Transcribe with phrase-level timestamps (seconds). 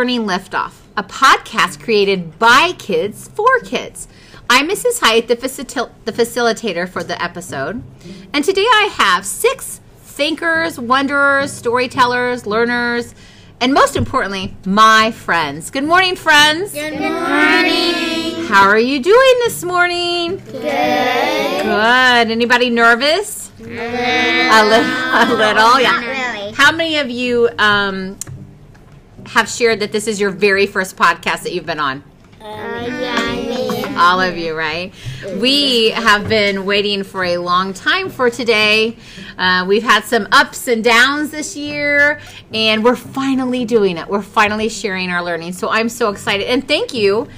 [0.00, 4.08] Learning Liftoff, a podcast created by kids for kids.
[4.48, 5.00] I'm Mrs.
[5.00, 7.82] Height, the, facil- the facilitator for the episode,
[8.32, 13.14] and today I have six thinkers, wonderers, storytellers, learners,
[13.60, 15.70] and most importantly, my friends.
[15.70, 16.72] Good morning, friends.
[16.72, 18.46] Good morning.
[18.46, 20.38] How are you doing this morning?
[20.38, 21.62] Good.
[21.62, 22.30] Good.
[22.30, 23.50] Anybody nervous?
[23.60, 25.90] A A little, a little, yeah.
[25.92, 26.52] Not really.
[26.54, 28.18] How many of you um,
[29.32, 32.02] have shared that this is your very first podcast that you've been on?
[32.40, 33.94] Uh, yeah.
[33.98, 34.94] All of you, right?
[35.36, 38.96] We have been waiting for a long time for today.
[39.36, 42.18] Uh, we've had some ups and downs this year,
[42.54, 44.08] and we're finally doing it.
[44.08, 45.52] We're finally sharing our learning.
[45.52, 46.46] So I'm so excited.
[46.46, 47.28] And thank you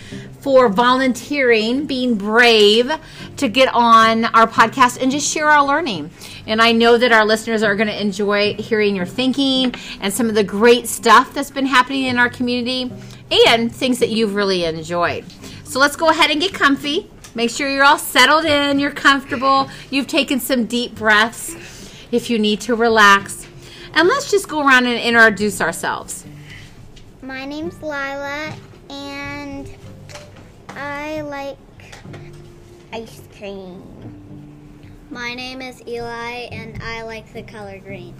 [0.43, 2.91] for volunteering, being brave
[3.37, 6.11] to get on our podcast and just share our learning.
[6.47, 10.29] And I know that our listeners are going to enjoy hearing your thinking and some
[10.29, 12.93] of the great stuff that's been happening in our community
[13.49, 15.25] and things that you've really enjoyed.
[15.65, 17.09] So let's go ahead and get comfy.
[17.34, 21.56] Make sure you're all settled in, you're comfortable, you've taken some deep breaths
[22.11, 23.47] if you need to relax.
[23.95, 26.27] And let's just go around and introduce ourselves.
[27.23, 28.55] My name's Lila,
[28.91, 29.42] and
[30.77, 31.59] I like
[32.92, 33.83] ice cream.
[35.11, 38.15] My name is Eli, and I like the color green.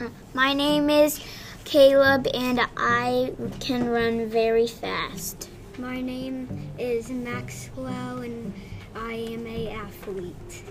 [0.00, 1.20] Uh, My name is
[1.64, 5.48] Caleb, and I can run very fast.
[5.78, 8.52] My name is Maxwell and
[8.94, 10.62] I am a athlete.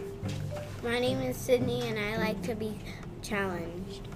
[0.84, 2.78] My name is Sydney, and I like to be
[3.22, 4.08] challenged.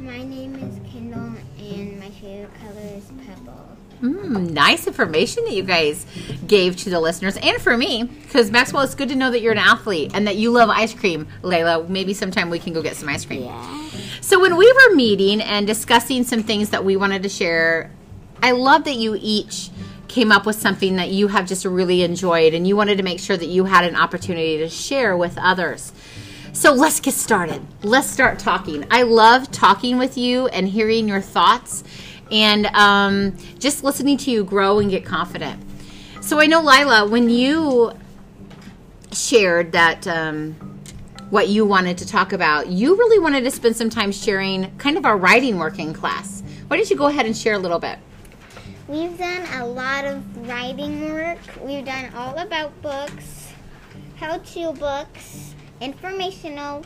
[0.00, 3.76] My name is Kendall, and my favorite color is purple.
[4.02, 6.06] Mm, nice information that you guys
[6.46, 8.04] gave to the listeners and for me.
[8.04, 10.94] Because Maxwell, it's good to know that you're an athlete and that you love ice
[10.94, 11.28] cream.
[11.42, 13.44] Layla, maybe sometime we can go get some ice cream.
[13.44, 13.88] Yeah.
[14.22, 17.90] So when we were meeting and discussing some things that we wanted to share,
[18.42, 19.70] I love that you each
[20.08, 23.20] came up with something that you have just really enjoyed and you wanted to make
[23.20, 25.92] sure that you had an opportunity to share with others.
[26.52, 27.64] So let's get started.
[27.82, 28.84] Let's start talking.
[28.90, 31.84] I love talking with you and hearing your thoughts
[32.30, 35.62] and um, just listening to you grow and get confident.
[36.20, 37.92] So I know, Lila, when you
[39.12, 40.52] shared that um,
[41.30, 44.96] what you wanted to talk about, you really wanted to spend some time sharing kind
[44.96, 46.42] of our writing work in class.
[46.68, 47.98] Why don't you go ahead and share a little bit?
[48.86, 51.38] We've done a lot of writing work.
[51.62, 53.52] We've done all about books,
[54.16, 55.49] how-to books,
[55.80, 56.84] informational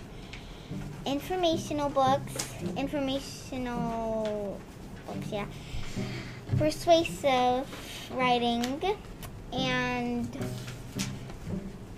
[1.06, 4.58] informational books, informational
[5.06, 5.46] books, yeah.
[6.56, 7.66] Persuasive
[8.14, 8.80] writing
[9.52, 10.28] and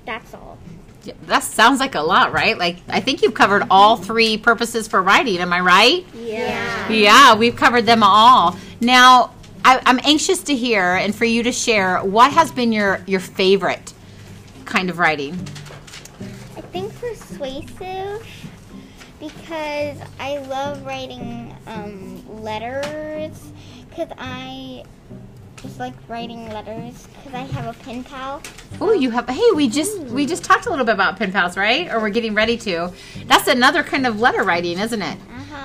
[0.04, 0.58] that's all.
[1.04, 2.58] Yeah, That sounds like a lot, right?
[2.58, 5.38] Like, I think you've covered all three purposes for writing.
[5.38, 6.04] Am I right?
[6.14, 6.88] Yeah.
[6.88, 8.56] Yeah, we've covered them all.
[8.80, 9.32] Now,
[9.64, 13.20] I, I'm anxious to hear and for you to share what has been your, your
[13.20, 13.92] favorite
[14.64, 15.38] kind of writing.
[17.38, 18.26] Persuasive
[19.20, 23.52] because I love writing um, letters
[23.90, 24.84] because I
[25.56, 28.40] just like writing letters because I have a pen pal.
[28.80, 29.28] Oh, you have.
[29.28, 31.92] Hey, we just we just talked a little bit about pen pals, right?
[31.92, 32.90] Or we're getting ready to.
[33.26, 35.18] That's another kind of letter writing, isn't it?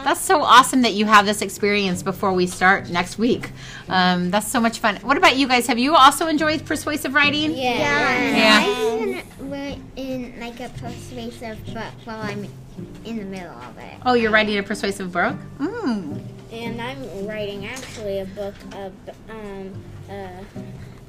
[0.04, 3.52] That's so awesome that you have this experience before we start next week.
[3.88, 4.96] Um, that's so much fun.
[4.98, 5.68] What about you guys?
[5.68, 7.52] Have you also enjoyed persuasive writing?
[7.52, 8.36] Yeah.
[8.36, 8.60] Yeah.
[8.62, 12.48] I even wrote in like a persuasive book while I'm
[13.06, 13.94] in the middle of it.
[14.06, 15.36] Oh, you're writing a persuasive book.
[15.60, 16.22] Mm.
[16.52, 18.94] And I'm writing actually a book of
[19.30, 20.44] um uh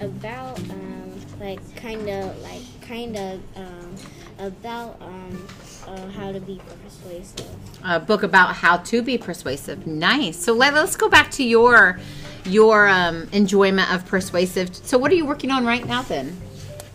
[0.00, 3.96] about um like kind of like kind of um
[4.38, 5.48] about um
[5.86, 7.46] uh, how to be persuasive.
[7.84, 9.86] A book about how to be persuasive.
[9.86, 10.36] Nice.
[10.38, 11.98] So let, let's go back to your
[12.44, 14.74] your um, enjoyment of persuasive.
[14.74, 16.36] So what are you working on right now then?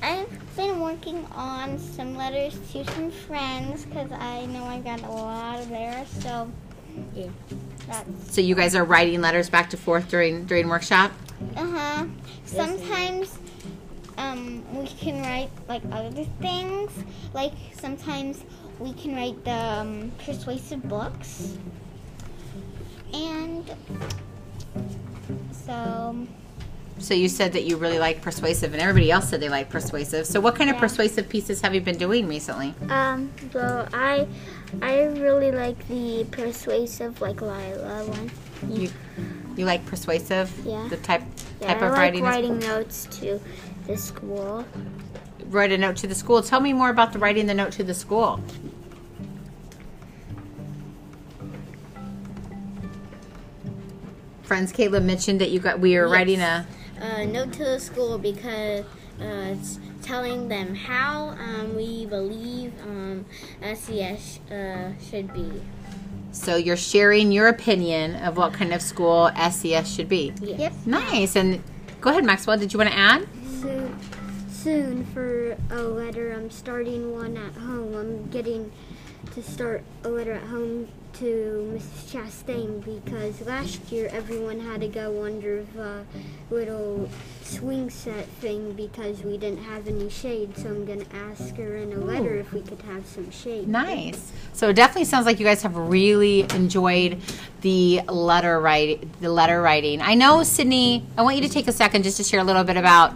[0.02, 5.10] I've been working on some letters to some friends because I know I got a
[5.12, 6.08] lot of theirs.
[6.22, 6.52] So
[7.16, 7.28] Yeah.
[7.88, 11.12] that's So you guys are writing letters back to forth during during workshop.
[11.56, 12.06] uh huh.
[12.46, 13.38] Sometimes
[14.18, 16.92] um we can write like other things.
[17.34, 18.44] Like sometimes
[18.80, 21.58] we can write the um, persuasive books.
[23.14, 23.70] And
[25.52, 26.28] so
[27.00, 30.26] So you said that you really like persuasive, and everybody else said they like persuasive.
[30.26, 30.82] So what kind of Yeah.
[30.82, 32.74] persuasive pieces have you been doing recently?
[32.90, 34.28] Um, well, I
[34.82, 38.32] I really like the persuasive like Lila one.
[38.70, 38.90] You
[39.56, 40.52] you like persuasive?
[40.66, 40.88] Yeah.
[40.90, 41.24] The type
[41.62, 42.24] Yeah, type I of like writing.
[42.24, 43.40] writing notes to
[43.88, 44.66] the school.
[45.50, 46.42] Write a note to the school.
[46.42, 48.42] Tell me more about the writing the note to the school.
[54.44, 54.72] friends.
[54.72, 56.12] Caleb mentioned that you got we were Yes.
[56.14, 56.66] writing a
[57.02, 58.86] uh, note to the school because
[59.22, 63.26] uh, it's telling them how um, we believe um,
[63.62, 65.52] SES uh, should be.
[66.32, 70.34] so you're sharing your opinion of what kind of school SES should be.
[70.42, 70.74] Yep.
[70.86, 71.36] Nice.
[71.36, 71.62] And
[72.00, 72.58] go ahead, Maxwell.
[72.58, 73.28] Did you want to add?
[73.62, 74.00] soon,
[74.64, 76.34] soon for a letter.
[76.34, 77.94] I'm starting one at home.
[77.94, 78.72] I'm getting
[79.34, 82.12] to start a letter at home to Mrs.
[82.12, 86.04] Chastain because last year everyone had to go under the
[86.50, 87.10] little
[87.44, 90.58] swing set thing because we didn't have any shade.
[90.58, 93.68] So I'm gonna ask her in a letter if we could have some shade.
[93.68, 94.32] Nice.
[94.54, 97.20] So it definitely sounds like you guys have really enjoyed
[97.62, 100.02] the letter write the letter writing.
[100.02, 101.06] I know Sydney.
[101.18, 103.14] I want you to take a second just to share a little bit about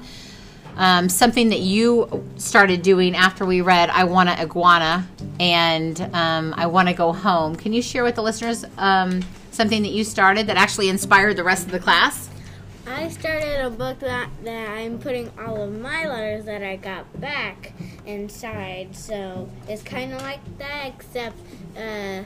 [0.81, 5.07] um, something that you started doing after we read "I Wanna Iguana"
[5.39, 9.91] and um, "I Wanna Go Home." Can you share with the listeners um, something that
[9.91, 12.29] you started that actually inspired the rest of the class?
[12.87, 17.21] I started a book that, that I'm putting all of my letters that I got
[17.21, 17.73] back
[18.07, 18.95] inside.
[18.95, 21.37] So it's kind of like that, except
[21.77, 22.23] uh,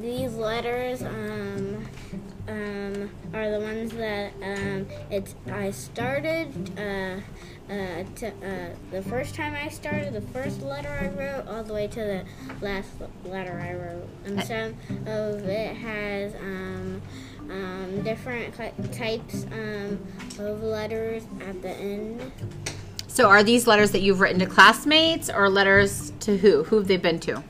[0.00, 1.86] these letters um,
[2.48, 6.76] um, are the ones that um, it's I started.
[6.76, 7.20] Uh,
[7.70, 11.72] uh, to, uh, the first time I started, the first letter I wrote, all the
[11.72, 12.24] way to the
[12.60, 12.90] last
[13.24, 14.74] letter I wrote, and some
[15.06, 17.02] of it has um,
[17.50, 18.54] um, different
[18.92, 19.98] types um,
[20.38, 22.32] of letters at the end.
[23.06, 26.64] So, are these letters that you've written to classmates or letters to who?
[26.64, 27.42] Who have they been to?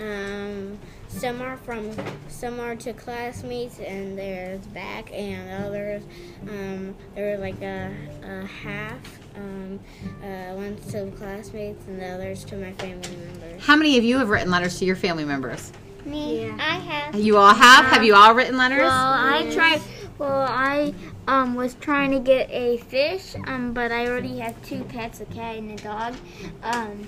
[0.00, 0.78] Um,
[1.08, 1.90] some are from
[2.28, 6.02] some are to classmates, and there's back, and others
[6.48, 7.92] um, there like a,
[8.22, 9.17] a half.
[9.38, 9.80] Um,
[10.22, 13.64] uh, one's to classmates, and the others to my family members.
[13.64, 15.72] How many of you have written letters to your family members?
[16.04, 16.56] Me, Yeah.
[16.58, 17.14] I have.
[17.14, 17.84] You all have?
[17.86, 18.80] Have you all written letters?
[18.80, 19.80] Well, I tried.
[20.18, 20.94] Well, I
[21.28, 25.26] um was trying to get a fish, um, but I already have two pets, a
[25.26, 26.14] cat and a dog.
[26.62, 27.06] Um,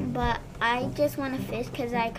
[0.00, 2.12] but I just want a fish because I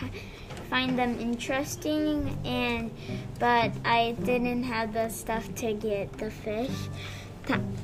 [0.70, 2.92] find them interesting, and
[3.40, 7.19] but I didn't have the stuff to get the fish, to,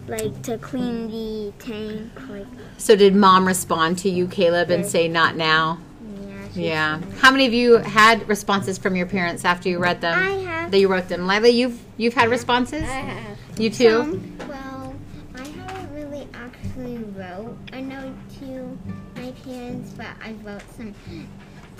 [0.07, 2.45] like to clean the tank, like
[2.77, 5.79] So did mom respond to you, Caleb, and say not now?
[6.01, 6.31] yeah.
[6.53, 7.01] Yeah.
[7.19, 10.17] How many of you had responses from your parents after you read them?
[10.17, 10.71] I have.
[10.71, 11.27] That you wrote them.
[11.27, 12.83] Lila, you've you've had responses?
[12.83, 13.37] I have.
[13.59, 13.89] You too?
[13.89, 14.95] Some, well,
[15.35, 18.77] I haven't really actually wrote a note to
[19.15, 20.93] my parents, but I wrote some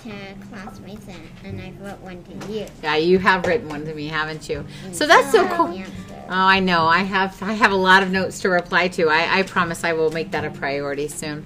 [0.06, 2.66] to classmates and, and I wrote one to you.
[2.82, 4.66] Yeah, you have written one to me, haven't you?
[4.92, 5.84] So that's so cool.
[6.28, 6.88] Oh, I know.
[6.88, 9.10] I have I have a lot of notes to reply to.
[9.10, 11.46] I, I promise I will make that a priority soon.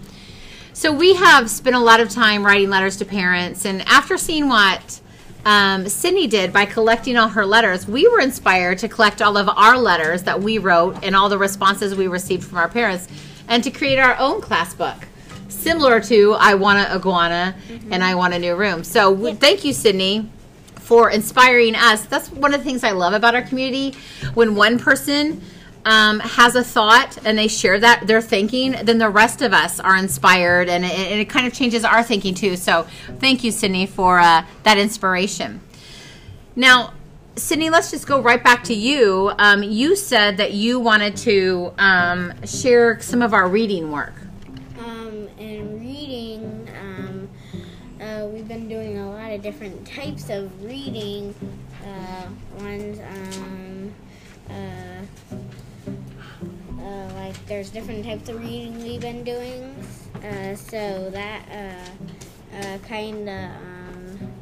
[0.73, 4.47] So we have spent a lot of time writing letters to parents, and after seeing
[4.47, 5.01] what
[5.43, 9.49] um, Sydney did by collecting all her letters, we were inspired to collect all of
[9.49, 13.09] our letters that we wrote and all the responses we received from our parents,
[13.49, 15.07] and to create our own class book,
[15.49, 17.55] similar to "I Wanna Iguana"
[17.91, 20.29] and "I Wanna New Room." So w- thank you, Sydney
[20.89, 22.01] for inspiring us.
[22.05, 23.95] That's one of the things I love about our community.
[24.33, 25.39] When one person
[25.85, 29.79] um, has a thought and they share that their thinking, then the rest of us
[29.79, 32.55] are inspired, and it, and it kind of changes our thinking too.
[32.55, 32.87] So,
[33.19, 35.61] thank you, Sydney, for uh, that inspiration.
[36.55, 36.93] Now,
[37.35, 39.31] Sydney, let's just go right back to you.
[39.37, 44.13] Um, you said that you wanted to um, share some of our reading work.
[45.37, 47.29] And reading, um,
[48.01, 51.35] uh, we've been doing a lot of different types of reading.
[51.85, 53.93] Uh, ones, um,
[54.49, 55.01] uh,
[56.81, 59.75] uh, like there's different types of reading we've been doing.
[60.23, 64.33] Uh, so that uh, uh, kind of um,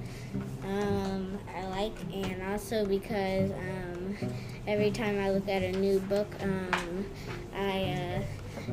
[0.63, 4.17] um, I like, and also because um,
[4.65, 7.05] every time I look at a new book, um,
[7.55, 8.25] I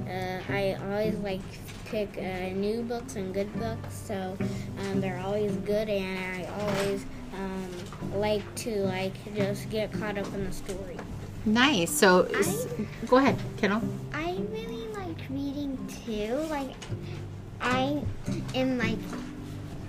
[0.08, 1.40] uh, I always like
[1.86, 4.36] pick uh, new books and good books, so
[4.80, 10.26] um, they're always good, and I always um, like to like just get caught up
[10.34, 10.98] in the story.
[11.46, 11.90] Nice.
[11.90, 12.22] So,
[13.06, 13.82] go ahead, Kendall.
[14.14, 15.76] I really like reading
[16.06, 16.34] too.
[16.48, 16.70] Like,
[17.60, 18.02] I
[18.54, 18.98] am like,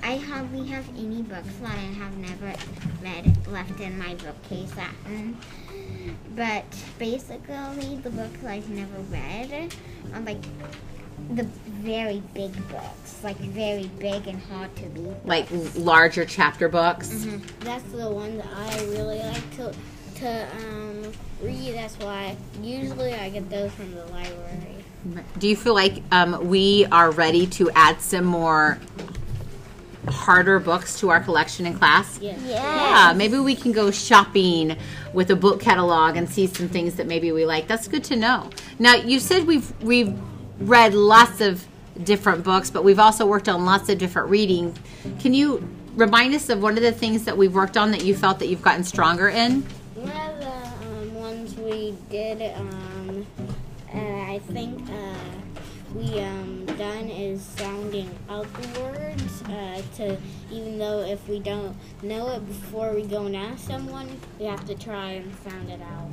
[0.03, 2.53] I hardly have any books that I have never
[3.01, 5.39] read left in my bookcase at home.
[6.35, 6.65] But
[6.99, 9.71] basically, the books I've never read
[10.13, 10.43] are like
[11.31, 15.15] the very big books, like very big and hard to read.
[15.25, 17.25] Like larger chapter books.
[17.61, 19.73] That's the one that I really like to
[20.15, 21.11] to um,
[21.41, 21.75] read.
[21.75, 24.83] That's why usually I get those from the library.
[25.37, 28.79] Do you feel like um, we are ready to add some more
[30.07, 32.19] harder books to our collection in class?
[32.21, 32.39] Yes.
[32.45, 34.77] Yeah, maybe we can go shopping
[35.13, 37.67] with a book catalog and see some things that maybe we like.
[37.67, 38.49] That's good to know.
[38.79, 40.13] Now, you said we've we've
[40.59, 41.65] read lots of
[42.03, 44.77] different books, but we've also worked on lots of different reading.
[45.19, 48.15] Can you remind us of one of the things that we've worked on that you
[48.15, 49.61] felt that you've gotten stronger in?
[49.95, 53.25] One of the um, ones we did, um,
[53.93, 55.15] uh, I think uh,
[55.95, 60.17] we um, done is sounding out the words uh, to,
[60.51, 64.65] even though if we don't know it before we go and ask someone, we have
[64.65, 66.09] to try and sound it out.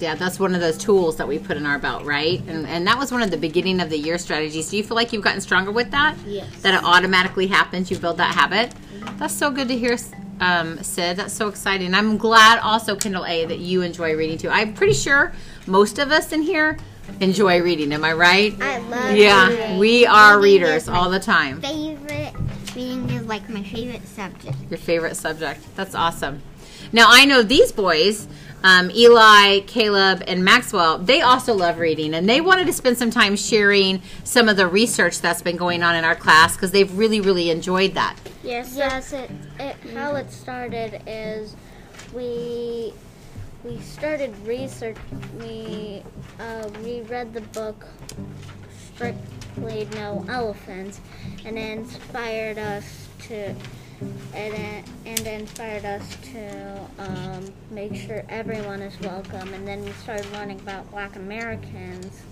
[0.00, 2.40] Yeah, that's one of those tools that we put in our belt, right?
[2.48, 4.70] And, and that was one of the beginning of the year strategies.
[4.70, 6.16] Do you feel like you've gotten stronger with that?
[6.26, 6.62] Yes.
[6.62, 8.74] That it automatically happens, you build that habit?
[9.18, 9.98] That's so good to hear,
[10.40, 11.18] um, Sid.
[11.18, 11.94] That's so exciting.
[11.94, 14.48] I'm glad also, Kendall A, that you enjoy reading too.
[14.48, 15.32] I'm pretty sure
[15.66, 16.78] most of us in here
[17.20, 17.92] enjoy reading.
[17.92, 18.54] Am I right?
[18.60, 19.78] I love Yeah, reading.
[19.78, 21.60] we are Reading readers all the time.
[21.60, 22.34] Favorite
[22.74, 24.56] reading is like my favorite subject.
[24.70, 25.60] Your favorite subject.
[25.76, 26.42] That's awesome.
[26.92, 28.28] Now I know these boys,
[28.62, 30.98] um, Eli, Caleb, and Maxwell.
[30.98, 34.66] They also love reading, and they wanted to spend some time sharing some of the
[34.66, 38.16] research that's been going on in our class because they've really, really enjoyed that.
[38.44, 38.74] Yes.
[38.76, 41.56] Yes, it, it how it started is
[42.14, 42.92] we
[43.66, 44.96] we started research.
[45.40, 46.02] We
[46.38, 47.84] uh, we read the book
[48.94, 51.00] Strictly No Elephants,
[51.44, 53.54] and it inspired us to
[54.34, 59.52] and and inspired us to um, make sure everyone is welcome.
[59.52, 62.22] And then we started learning about Black Americans,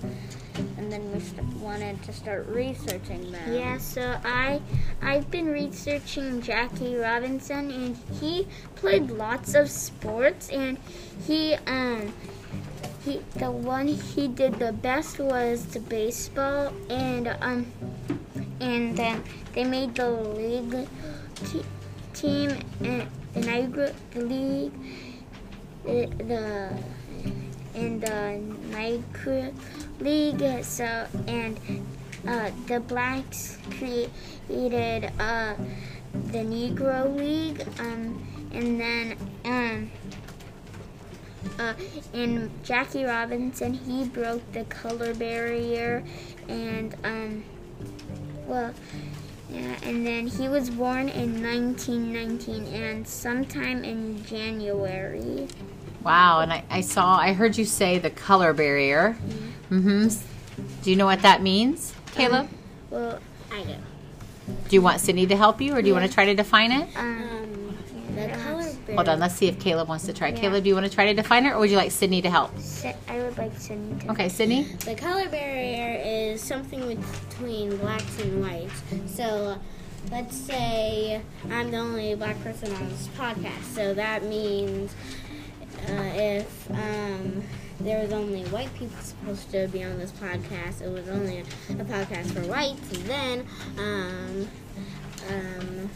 [0.56, 1.20] and then we
[1.58, 3.52] wanted to start researching them.
[3.52, 4.60] Yeah, so I
[5.02, 8.46] I've been researching Jackie Robinson and he
[8.76, 10.78] played lots of sports and
[11.26, 12.12] he um
[13.04, 17.66] he the one he did the best was the baseball and um
[18.60, 20.88] and then they made the league
[21.44, 21.64] te-
[22.14, 24.72] team and the Niagara league
[25.84, 26.78] the, the
[27.74, 28.38] in the
[28.70, 29.52] Niagara
[30.00, 30.64] League.
[30.64, 31.58] So and
[32.26, 35.54] uh, the blacks created uh,
[36.12, 39.90] the Negro League, um, and then um,
[41.58, 41.74] uh,
[42.12, 46.04] and Jackie Robinson he broke the color barrier,
[46.48, 47.44] and um,
[48.46, 48.72] well.
[49.50, 55.46] Yeah, and then he was born in 1919 and sometime in January.
[56.02, 59.16] Wow, and I, I saw, I heard you say the color barrier.
[59.70, 60.08] Mm-hmm.
[60.82, 62.48] Do you know what that means, Caleb?
[62.90, 63.18] Well,
[63.52, 63.74] I do.
[64.68, 66.70] Do you want Sydney to help you, or do you want to try to define
[66.72, 66.88] it?
[66.96, 67.76] Um,
[68.14, 70.30] the color Hold on, let's see if Caleb wants to try.
[70.30, 72.30] Caleb, do you want to try to define it, or would you like Sydney to
[72.30, 72.52] help?
[73.08, 74.10] I would like Sydney to.
[74.12, 74.64] Okay, Sydney.
[74.84, 78.82] The color barrier is something between blacks and whites.
[79.06, 79.58] So,
[80.10, 83.62] let's say I'm the only black person on this podcast.
[83.74, 84.94] So that means
[85.88, 87.42] uh, if um,
[87.80, 91.44] there was only white people supposed to be on this podcast, it was only a,
[91.84, 92.92] podcast for whites.
[92.92, 93.46] And then
[93.78, 94.48] um,
[95.30, 95.90] um,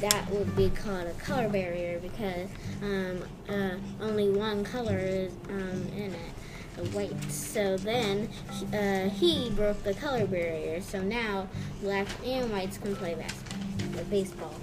[0.00, 2.48] that would be called a color barrier because
[2.82, 6.32] um, uh, only one color is um, in it
[6.76, 7.30] the white.
[7.30, 8.28] So then
[8.72, 10.80] uh, he broke the color barrier.
[10.80, 11.48] So now
[11.82, 14.54] blacks and whites can play basketball or baseball.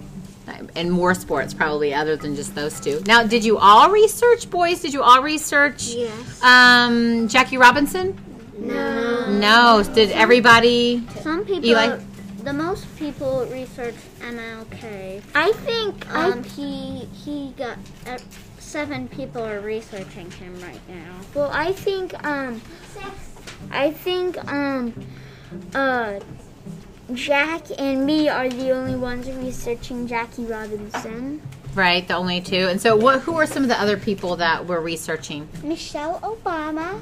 [0.75, 3.01] And more sports, probably, other than just those two.
[3.06, 4.82] Now, did you all research, boys?
[4.82, 6.42] Did you all research Yes.
[6.44, 8.18] um, Jackie Robinson?
[8.58, 9.30] No.
[9.32, 9.84] No.
[9.94, 11.04] Did everybody?
[11.22, 12.00] Some people, Eli?
[12.44, 15.22] the most people research MLK.
[15.36, 17.77] I think Um, I he he got
[18.08, 18.18] uh,
[18.58, 21.16] seven people are researching him right now.
[21.36, 22.62] well I think um
[22.94, 23.06] Six.
[23.72, 24.94] I think um
[25.75, 26.20] uh
[27.14, 31.42] Jack and me are the only ones researching Jackie Robinson.
[31.74, 32.68] Right, the only two.
[32.68, 33.22] And so, what?
[33.22, 35.48] Who are some of the other people that we're researching?
[35.64, 37.02] Michelle Obama,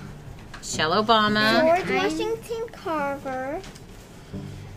[0.60, 1.62] Michelle Obama.
[1.86, 3.62] George Washington Carver,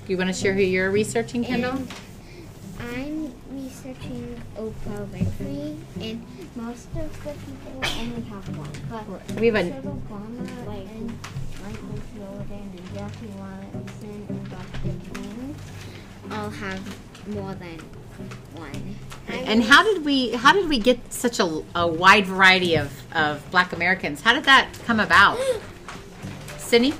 [0.06, 1.82] You want to share who you're researching, Kendall?
[2.80, 8.70] I'm researching Oprah Winfrey, and most of the people only have one.
[8.88, 9.64] But We have a.
[9.64, 11.18] Michelle Obama and
[11.60, 14.97] Michael Jordan and Jackie Robinson and Dr.
[16.30, 17.78] All have more than
[18.54, 18.96] one.
[19.28, 20.30] And how did we?
[20.30, 24.20] How did we get such a, a wide variety of, of Black Americans?
[24.20, 25.38] How did that come about?
[26.56, 26.94] Sydney.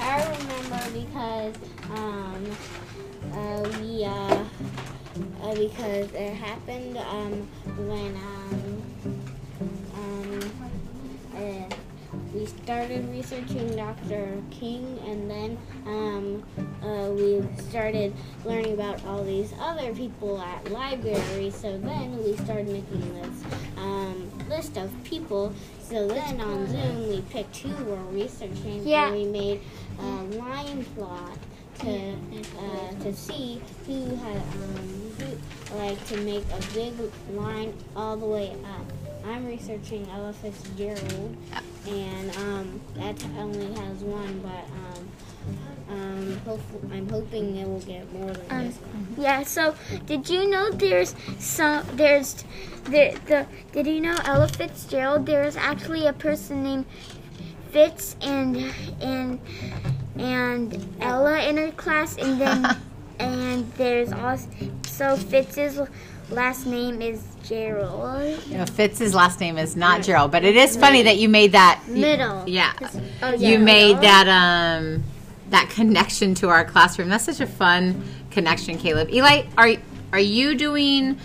[0.00, 1.54] I remember because
[1.94, 2.50] um,
[3.32, 4.44] uh, we uh,
[5.42, 7.48] uh, because it happened um,
[7.86, 8.82] when um,
[9.94, 10.40] um,
[11.36, 11.74] uh,
[12.34, 14.42] we started researching Dr.
[14.50, 16.42] King, and then um,
[16.82, 18.12] uh, we started
[18.44, 21.50] learning about all these other people at library.
[21.50, 23.44] So then we started making this
[23.76, 25.52] um, list of people.
[25.82, 29.08] So then on Zoom we picked who were researching, Yeah.
[29.08, 29.60] and we made
[29.98, 30.02] a
[30.38, 31.36] line plot
[31.80, 32.12] to
[32.58, 36.94] uh, to see who had um, who, like to make a big
[37.34, 38.86] line all the way up.
[39.26, 41.36] I'm researching Ella Fitzgerald,
[41.86, 45.08] and um, that only has one, but um,
[45.90, 49.14] um, hope- I'm hoping it will get more than Um, this one.
[49.18, 49.42] Yeah.
[49.42, 49.74] So,
[50.06, 52.44] did you know there's some there's
[52.84, 55.26] the the did you know Ella Fitzgerald?
[55.26, 56.86] There's actually a person named
[57.70, 58.56] Fitz and
[59.00, 59.40] and
[60.16, 62.76] and Ella in her class, and then
[63.18, 64.48] and there's also
[64.86, 65.78] so Fitz's
[66.32, 68.48] last name is Gerald.
[68.50, 71.82] Know, Fitz's last name is not Gerald, but it is funny that you made that.
[71.88, 72.48] Middle.
[72.48, 72.72] Yeah.
[73.22, 75.02] Oh, You made that um
[75.50, 77.08] that connection to our classroom.
[77.08, 79.10] That's such a fun connection, Caleb.
[79.10, 79.72] Eli, are
[80.12, 81.18] are you doing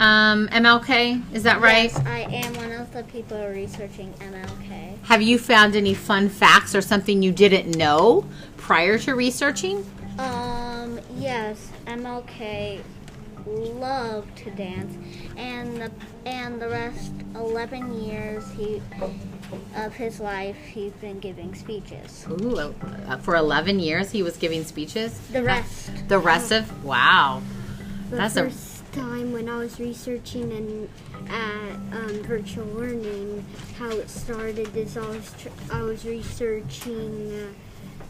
[0.00, 1.22] um, MLK?
[1.34, 1.90] Is that right?
[1.92, 4.98] Yes, I am one of the people researching MLK.
[5.04, 8.24] Have you found any fun facts or something you didn't know
[8.56, 9.84] prior to researching?
[10.18, 12.80] Um, yes, MLK
[13.46, 14.96] loved to dance,
[15.36, 15.90] and the
[16.26, 18.80] and the rest eleven years he
[19.76, 22.26] of his life he's been giving speeches.
[22.28, 25.18] Ooh, uh, for 11 years he was giving speeches.
[25.32, 25.90] The rest.
[26.08, 27.42] The rest of wow,
[28.10, 30.88] The that's a first time when I was researching and
[31.28, 33.44] at um, virtual learning,
[33.78, 37.52] how it started is I was tr- I was researching uh,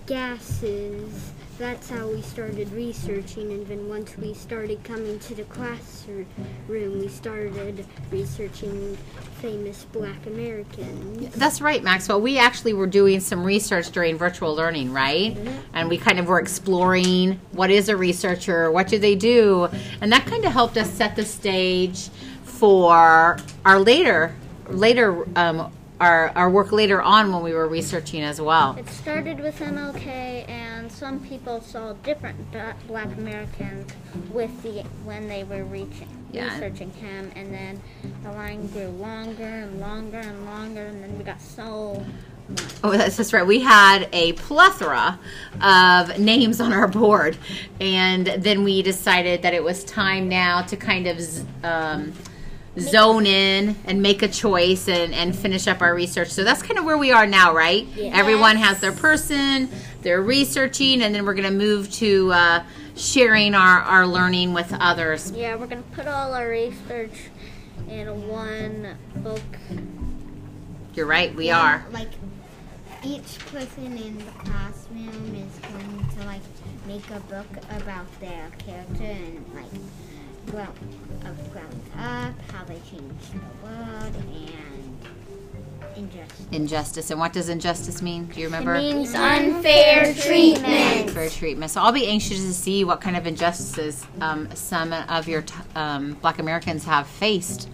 [0.06, 1.32] gases.
[1.58, 6.26] That's how we started researching, and then once we started coming to the classroom,
[6.68, 8.96] we started researching
[9.40, 11.34] famous Black Americans.
[11.34, 12.20] That's right, Maxwell.
[12.20, 15.36] We actually were doing some research during virtual learning, right?
[15.74, 19.68] And we kind of were exploring what is a researcher, what do they do,
[20.00, 22.08] and that kind of helped us set the stage
[22.44, 24.34] for our later,
[24.68, 28.74] later, um, our our work later on when we were researching as well.
[28.76, 30.71] It started with MLK, and
[31.02, 32.36] some people saw different
[32.86, 33.90] Black Americans
[34.30, 36.54] with the when they were reaching Yeah.
[36.54, 37.82] researching him, and then
[38.22, 42.04] the line grew longer and longer and longer, and then we got so
[42.84, 43.44] Oh, that's just right.
[43.44, 45.18] We had a plethora
[45.60, 47.36] of names on our board,
[47.80, 51.18] and then we decided that it was time now to kind of
[51.64, 52.12] um,
[52.78, 56.28] zone in and make a choice and, and finish up our research.
[56.30, 57.86] So that's kind of where we are now, right?
[57.98, 59.68] Everyone has their person,
[60.02, 62.64] they're researching, and then we're going to move to uh,
[62.96, 65.30] sharing our, our learning with others.
[65.32, 65.54] yeah.
[65.54, 67.30] We're gonna put all our research
[67.88, 69.40] in one book.
[70.94, 71.84] You're right, we are.
[71.90, 72.10] Like
[73.04, 76.42] each person in the classroom is going to like
[76.86, 79.70] make a book about their character and like
[80.46, 80.68] grow
[81.28, 84.34] of growing up, how they changed the world, and
[85.96, 86.46] injustice.
[86.52, 87.10] Injustice.
[87.10, 88.26] And what does injustice mean?
[88.26, 88.74] Do you remember?
[88.74, 91.08] It means unfair treatment.
[91.08, 91.70] Unfair treatment.
[91.70, 95.54] So I'll be anxious to see what kind of injustices um, some of your t-
[95.74, 97.68] um, Black Americans have faced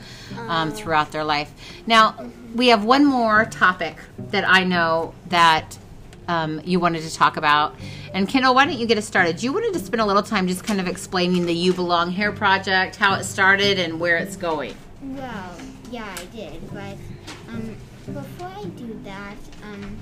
[0.49, 1.53] um, throughout their life.
[1.87, 3.97] Now we have one more topic
[4.31, 5.79] that I know that
[6.29, 7.75] um, you wanted to talk about.
[8.13, 9.37] And Kendall, why don't you get us started?
[9.37, 12.11] Do you wanted to spend a little time just kind of explaining the You Belong
[12.11, 14.75] Here project, how it started, and where it's going.
[15.03, 15.57] Well,
[15.91, 16.99] yeah, I did, but um,
[18.13, 19.99] before I do that, um,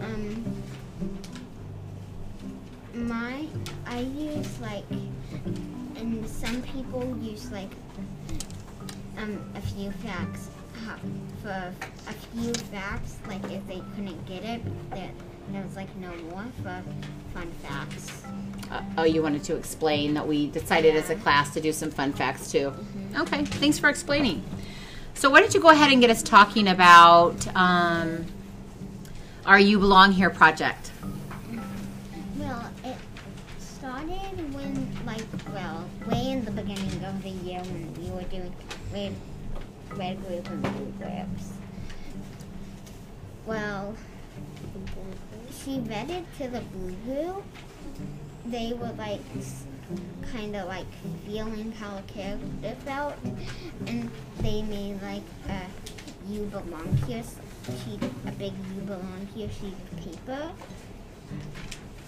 [0.00, 0.62] um,
[2.94, 3.46] my
[3.86, 4.84] I use like,
[5.96, 7.70] and some people use like,
[9.18, 10.48] um, a few facts.
[11.42, 11.72] For
[12.08, 15.10] a few facts, like if they couldn't get it, there,
[15.50, 16.82] there was like no more for
[17.32, 18.22] fun facts.
[18.70, 21.90] Uh, oh, you wanted to explain that we decided as a class to do some
[21.90, 22.72] fun facts too.
[23.16, 24.42] Okay, thanks for explaining.
[25.14, 28.26] So, why don't you go ahead and get us talking about um,
[29.46, 30.90] our You Belong Here project?
[32.36, 32.96] Well, it
[33.58, 35.22] started when, like,
[35.52, 38.52] well, way in the beginning of the year when we were doing
[38.92, 39.14] red,
[39.96, 41.52] red group and blue groups.
[43.46, 43.94] Well,
[45.52, 47.44] she read it to the blue group.
[48.46, 49.20] They were like,
[50.32, 50.86] kind of like
[51.26, 53.14] feeling how a character felt,
[53.86, 57.22] and they made like a "You Belong Here"
[57.84, 60.50] sheet, a big "You Belong Here" sheet of paper.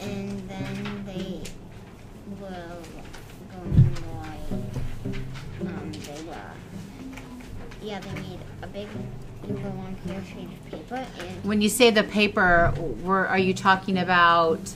[0.01, 1.43] And then they
[2.41, 2.79] were
[3.53, 4.53] going like
[5.61, 6.51] um they were
[7.83, 8.89] yeah, they made a big
[9.47, 10.23] You Belong Here.
[10.25, 14.75] Sheet of paper and When you say the paper, were, are you talking about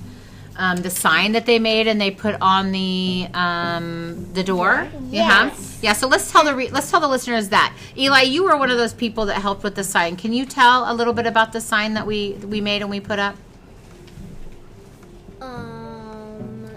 [0.58, 4.88] um, the sign that they made and they put on the um, the door?
[5.10, 5.46] Yeah.
[5.46, 5.78] Yes.
[5.82, 5.92] Yeah.
[5.94, 8.76] So let's tell the re- let's tell the listeners that Eli, you were one of
[8.78, 10.16] those people that helped with the sign.
[10.16, 13.00] Can you tell a little bit about the sign that we we made and we
[13.00, 13.36] put up?
[15.40, 16.68] Um,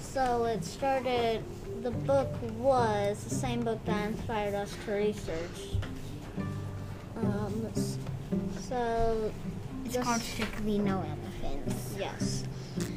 [0.00, 1.42] so it started,
[1.82, 5.76] the book was the same book that inspired us to research.
[7.16, 7.68] Um,
[8.68, 9.32] so,
[9.84, 10.98] it's the called s- Strictly No
[11.44, 11.94] Elephants.
[11.98, 12.44] yes.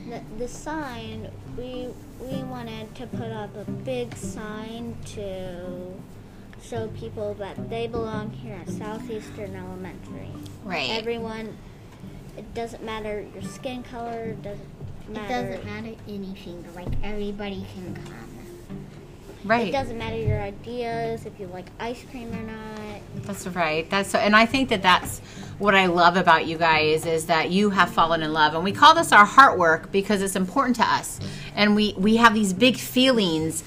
[0.07, 5.93] The, the sign, we, we wanted to put up a big sign to
[6.63, 10.31] show people that they belong here at Southeastern Elementary.
[10.63, 10.89] Right.
[10.91, 11.57] Everyone,
[12.37, 14.67] it doesn't matter your skin color, doesn't
[15.09, 15.25] matter.
[15.25, 18.32] It doesn't matter anything, like everybody can come.
[19.45, 19.67] Right.
[19.67, 23.01] It doesn't matter your ideas, if you like ice cream or not.
[23.23, 23.89] That's right.
[23.89, 25.19] That's so, and I think that that's
[25.59, 28.71] what I love about you guys is that you have fallen in love, and we
[28.71, 31.19] call this our heart work because it's important to us,
[31.55, 33.63] and we we have these big feelings.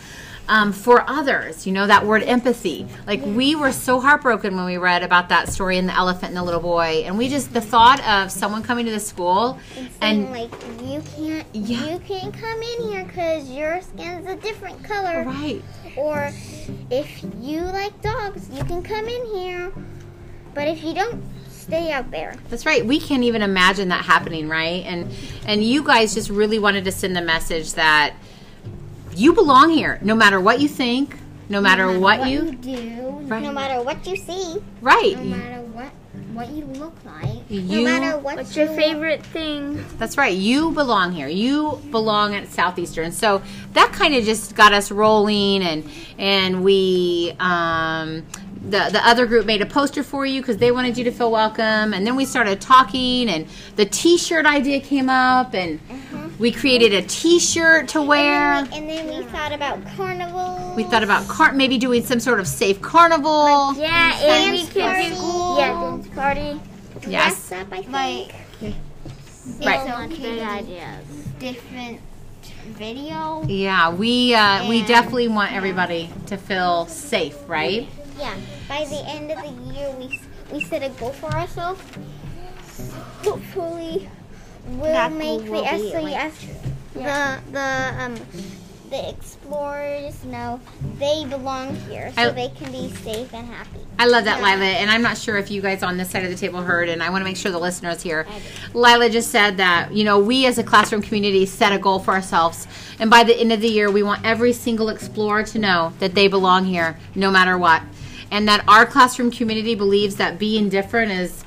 [0.49, 2.87] Um, for others, you know that word empathy.
[3.07, 6.37] Like we were so heartbroken when we read about that story in the elephant and
[6.37, 9.59] the little boy, and we just the thought of someone coming to the school
[10.01, 11.87] And and like you can't, Yeah.
[11.95, 15.25] you can't come in here because your skin's a different color.
[15.25, 15.63] right,
[15.97, 16.31] Or
[16.91, 19.73] if you like dogs, you can come in here.
[20.55, 22.37] But if you don't, stay out there.
[22.51, 22.87] That's right.
[22.87, 24.85] We can't even imagine that happening, right?
[24.87, 25.13] And
[25.45, 28.15] and you guys just really wanted to send the message that
[29.17, 31.17] you belong here, no matter what you think,
[31.49, 33.43] no matter what, you, do, Right.
[33.43, 35.17] no matter what you see, right.
[35.17, 35.91] no matter what
[36.33, 39.83] what you look like, You- no matter what What's your you- favorite thing?
[39.99, 40.35] That's right.
[40.37, 41.29] You belong here.
[41.29, 43.13] You belong at Southeastern.
[43.13, 43.41] So
[43.73, 45.85] that kind of just got us rolling, and
[46.19, 48.23] and we um,
[48.69, 51.31] the the other group made a poster for you because they wanted you to feel
[51.31, 55.81] welcome, and then we started talking, and the T-shirt idea came up, and
[56.39, 58.55] we created a T-shirt to wear.
[58.55, 60.75] And then, we, and then we thought about carnival.
[60.77, 63.75] We thought about car- maybe doing some sort of safe carnival.
[63.75, 65.09] Yeah, and we Dance could party.
[65.09, 66.61] do yeah dance party.
[67.09, 67.49] yes.
[67.49, 68.35] Dress up, I think.
[68.63, 68.75] Right.
[69.49, 71.07] It's much good ideas.
[71.39, 72.01] different
[72.77, 73.45] video.
[73.47, 77.89] Yeah, we uh, we definitely want everybody to feel safe, right?
[78.19, 78.35] Yeah.
[78.69, 80.21] By the end of the year, we
[80.53, 81.81] we set a goal for ourselves.
[83.25, 84.09] Hopefully,
[84.69, 86.47] we'll That make the be, SOS
[86.95, 88.15] the the um
[88.91, 90.61] the explorers know
[90.99, 93.81] they belong here, so I- they can be safe and happy.
[93.99, 96.31] I love that, Lila, and I'm not sure if you guys on this side of
[96.31, 98.27] the table heard, and I want to make sure the listeners here.
[98.75, 102.13] Lila just said that you know we as a classroom community set a goal for
[102.13, 102.67] ourselves,
[103.01, 106.15] and by the end of the year, we want every single explorer to know that
[106.15, 107.83] they belong here, no matter what,
[108.31, 111.43] and that our classroom community believes that being different is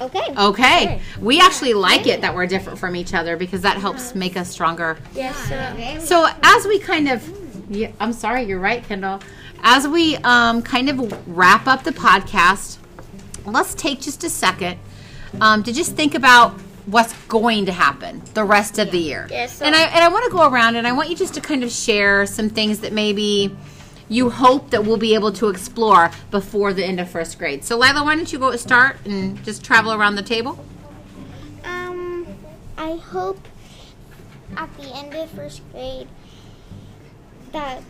[0.00, 0.34] Okay.
[0.36, 1.00] okay.
[1.20, 4.48] We actually like it that we're different from each other because that helps make us
[4.50, 4.96] stronger.
[5.14, 5.98] Yes, sir.
[6.00, 9.20] So as we kind of, yeah, I'm sorry, you're right, Kendall.
[9.62, 12.78] As we um, kind of wrap up the podcast,
[13.46, 14.78] let's take just a second
[15.40, 19.26] um, to just think about what's going to happen the rest of the year.
[19.30, 21.34] Yeah, so- and I and I want to go around and I want you just
[21.34, 23.56] to kind of share some things that maybe
[24.08, 27.64] you hope that we'll be able to explore before the end of first grade.
[27.64, 30.64] So Lila, why don't you go start and just travel around the table?
[31.64, 32.26] Um,
[32.76, 33.46] I hope
[34.56, 36.08] at the end of first grade
[37.52, 37.82] that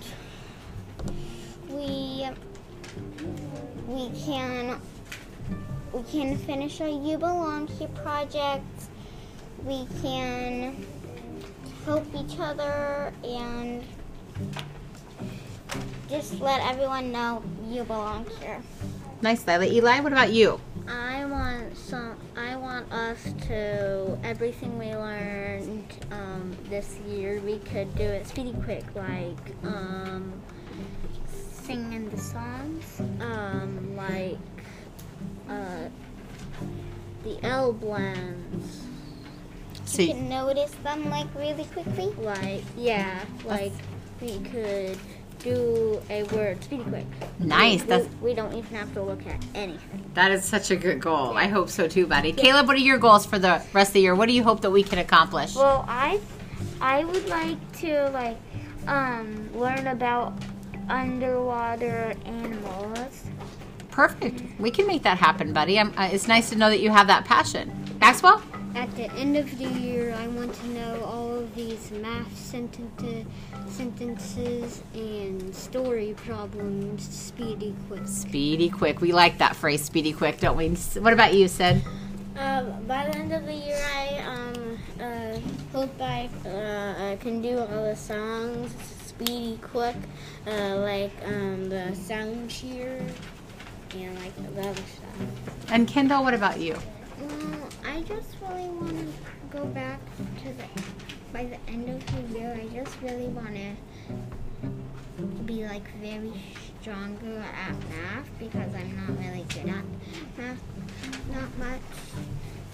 [1.69, 2.29] we
[3.89, 4.81] we can
[5.93, 8.65] we can finish our You Belong Here project.
[9.65, 10.85] We can
[11.85, 13.85] help each other and
[16.09, 18.63] just let everyone know you belong here.
[19.23, 19.65] Nice, Lila.
[19.65, 20.61] Eli, what about you?
[20.87, 22.17] I want some.
[22.37, 27.41] I want us to everything we learned um, this year.
[27.41, 30.33] We could do it speedy quick, like um,
[31.65, 33.01] Singing the songs.
[33.23, 34.37] um, like
[35.49, 35.89] uh,
[37.23, 38.83] the L blends.
[39.87, 42.13] So You can notice them like really quickly.
[42.23, 43.73] Like yeah, like
[44.21, 44.99] we could
[45.45, 47.07] do a word speedy quick.
[47.39, 47.83] nice.
[47.83, 50.11] We, That's we don't even have to look at anything.
[50.15, 51.37] That is such a good goal.
[51.37, 52.33] I hope so too, buddy.
[52.33, 54.15] Caleb, what are your goals for the rest of the year?
[54.15, 55.55] What do you hope that we can accomplish?
[55.55, 56.21] Well, I
[56.81, 58.39] I would like to like
[58.89, 60.33] um learn about
[60.89, 63.25] underwater animals.
[63.91, 64.43] Perfect.
[64.59, 65.79] We can make that happen, buddy.
[65.79, 67.73] I'm, uh, it's nice to know that you have that passion.
[68.01, 68.43] Maxwell?
[68.75, 72.35] At the end of the year, I I want to know all of these math
[72.35, 73.27] sentence,
[73.69, 78.07] sentences and story problems speedy quick.
[78.07, 79.03] Speedy quick.
[79.03, 80.71] We like that phrase, speedy quick, don't we?
[80.71, 81.83] What about you, Sid?
[82.39, 85.39] Um, by the end of the year, I um, uh,
[85.77, 88.73] hope I uh, can do all the songs
[89.05, 89.97] speedy quick,
[90.47, 93.05] uh, like um, the sound cheer
[93.95, 95.69] and like the other stuff.
[95.69, 96.79] And Kendall, what about you?
[97.95, 100.01] I just really want to go back
[100.43, 100.83] to the
[101.33, 102.61] by the end of the year.
[102.61, 106.33] I just really want to be like very
[106.81, 109.85] stronger at math because I'm not really good at
[110.37, 110.61] math.
[111.33, 111.81] Not much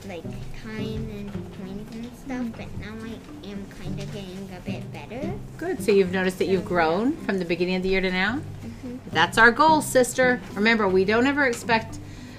[0.09, 0.25] like
[0.63, 5.35] time and points and stuff, but now I am kind of getting a bit better.
[5.59, 5.85] Good.
[5.85, 8.41] So you've noticed that you've grown from the beginning of the year to now?
[8.65, 8.97] Mm-hmm.
[9.13, 10.41] That's our goal, sister.
[10.55, 11.99] Remember, we don't ever expect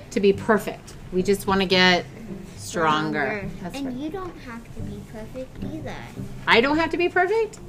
[0.09, 0.95] to be perfect.
[1.13, 2.05] We just want to get
[2.71, 3.49] stronger.
[3.61, 3.95] That's and right.
[3.95, 5.95] you don't have to be perfect either.
[6.47, 7.59] I don't have to be perfect?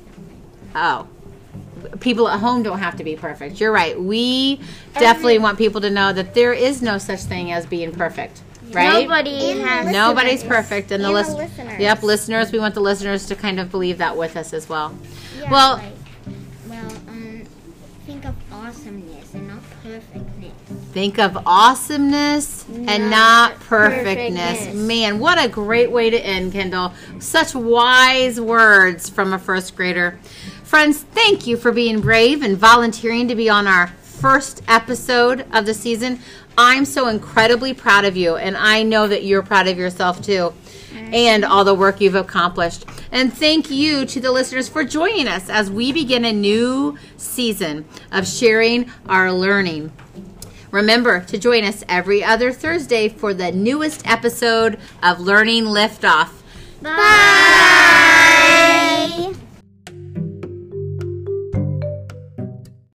[0.74, 1.06] Oh.
[2.00, 3.60] People at home don't have to be perfect.
[3.60, 4.00] You're right.
[4.00, 4.60] We
[4.94, 8.40] definitely want people to know that there is no such thing as being perfect.
[8.70, 9.02] Right?
[9.06, 9.92] Nobody And has.
[9.92, 10.48] Nobody's listeners.
[10.48, 10.92] perfect.
[10.92, 11.80] And the, And the list- listeners.
[11.80, 12.52] Yep, listeners.
[12.52, 14.96] We want the listeners to kind of believe that with us as well.
[15.38, 15.92] Yeah, Well- like,
[16.68, 17.42] well, um,
[18.06, 20.31] think of awesomeness and not perfectness.
[20.92, 24.58] Think of awesomeness and not perfectness.
[24.58, 24.74] perfectness.
[24.74, 26.92] Man, what a great way to end, Kendall.
[27.18, 30.18] Such wise words from a first grader.
[30.64, 35.64] Friends, thank you for being brave and volunteering to be on our first episode of
[35.64, 36.18] the season.
[36.58, 40.52] I'm so incredibly proud of you, and I know that you're proud of yourself too.
[40.94, 42.84] And all the work you've accomplished.
[43.10, 47.86] And thank you to the listeners for joining us as we begin a new season
[48.10, 49.90] of sharing our learning.
[50.72, 56.30] Remember to join us every other Thursday for the newest episode of Learning Liftoff.
[56.80, 56.96] Bye.
[59.28, 59.34] Bye.